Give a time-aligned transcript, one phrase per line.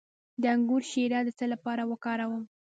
[0.41, 2.43] د انګور شیره د څه لپاره وکاروم؟